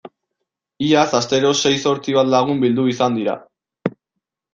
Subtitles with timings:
[0.85, 3.37] Iaz astero sei zortzi bat lagun bildu izan dira.